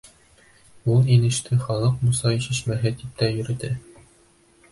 [0.93, 3.69] Ул инеште халыҡ «Муса шишмәһе» тип тә йөрөтә.